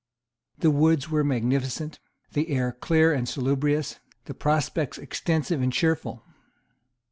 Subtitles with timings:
[0.57, 1.99] The woods were magnificent,
[2.33, 6.25] the air clear and salubrious, the prospects extensive and cheerful.